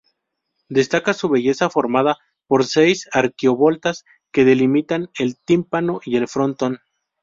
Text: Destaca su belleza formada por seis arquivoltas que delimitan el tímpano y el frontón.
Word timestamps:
Destaca 0.67 1.13
su 1.13 1.29
belleza 1.29 1.69
formada 1.69 2.17
por 2.47 2.65
seis 2.65 3.07
arquivoltas 3.13 4.03
que 4.33 4.45
delimitan 4.45 5.11
el 5.19 5.37
tímpano 5.37 5.99
y 6.03 6.15
el 6.17 6.27
frontón. 6.27 6.79